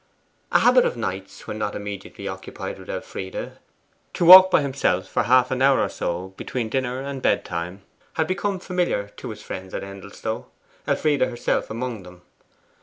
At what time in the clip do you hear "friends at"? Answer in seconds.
9.43-9.83